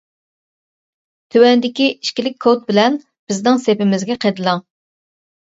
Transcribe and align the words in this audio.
تۆۋەندىكى 1.35 1.89
ئىككىلىك 1.89 2.39
كود 2.47 2.63
بىلەن 2.71 2.97
بىزنىڭ 3.33 3.63
سېپىمىزگە 3.67 4.19
قېتىلىڭ. 4.27 4.65